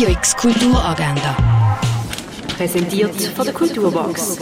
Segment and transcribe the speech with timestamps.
[0.00, 1.36] Radio X Kulturagenda.
[2.56, 4.38] Präsentiert von der Kulturbox.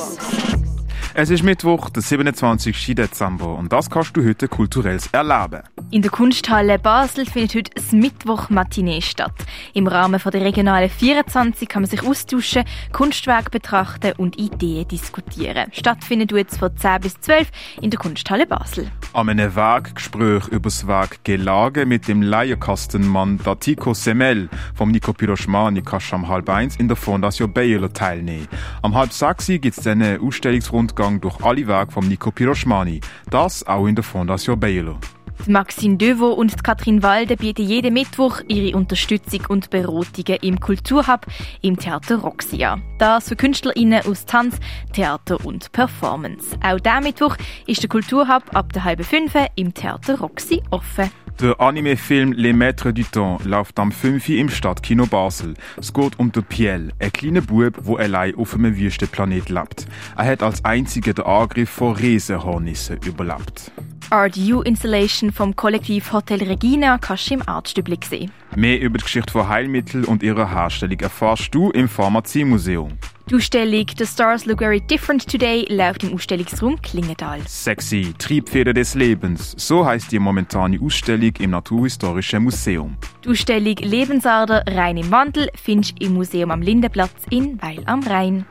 [1.15, 2.95] Es ist Mittwoch, der 27.
[2.95, 5.65] Dezember und das kannst du heute kulturell erleben.
[5.91, 9.33] In der Kunsthalle Basel findet heute das Mittwoch-Matinee statt.
[9.73, 15.73] Im Rahmen der regionalen 24 kann man sich austauschen, Kunstwerke betrachten und Ideen diskutieren.
[15.73, 17.49] Stattfindet jetzt von 10 bis 12
[17.81, 18.91] in der Kunsthalle Basel.
[19.15, 25.81] An einem Werkgespräch über das Werk Gelage mit dem Leierkastenmann Datiko Semel vom Nico Piroschmani
[25.81, 28.47] kannst du am halb eins in der Fondation Baylor teilnehmen.
[28.83, 33.01] Am halb sechs gibt es einen Ausstellungsrundgang durch alle Werke vom Nico Piroschmani.
[33.31, 34.99] Das auch in der Fondation Baylor.
[35.47, 41.27] Maxine Devo und Katrin Walde bieten jeden Mittwoch ihre Unterstützung und Beratungen im Kulturhub
[41.63, 42.83] im Theater Roxy an.
[42.99, 44.59] Das für KünstlerInnen aus Tanz,
[44.93, 46.57] Theater und Performance.
[46.63, 51.11] Auch diesen Mittwoch ist der Kulturhub ab der halben fünf im Theater Roxy offen.
[51.41, 54.29] Der Anime-Film Les Maîtres du Temps läuft am 5.
[54.31, 55.55] im Stadtkino Basel.
[55.77, 59.87] Es geht um den Piel, ein kleiner Bub, der allein auf einem Wüstenplanet lebt.
[60.17, 63.71] Er hat als einziger den Angriff von Riesenhornissen überlebt.
[64.11, 68.33] RDU Installation vom Kollektiv Hotel Regina kannst du im Artstübli sehen.
[68.57, 72.97] Mehr über die Geschichte von Heilmitteln und ihrer Herstellung erfährst du im Pharmaziemuseum.
[73.29, 77.41] Die Ausstellung The Stars Look Very Different Today läuft im Ausstellungsraum Klingenthal.
[77.47, 79.55] Sexy, Triebfeder des Lebens.
[79.59, 82.97] So heißt die momentane Ausstellung im Naturhistorischen Museum.
[83.25, 88.03] Die Ausstellung Lebensader rein im Wandel findest du im Museum am Lindenplatz in Weil am
[88.05, 88.47] Rhein.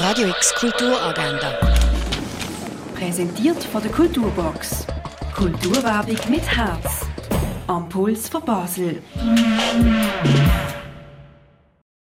[0.00, 1.75] Radio X Kulturagenda.
[2.98, 4.86] Präsentiert von der Kulturbox.
[5.34, 7.04] Kulturwerbung mit Herz.
[7.66, 9.02] Am Puls von Basel.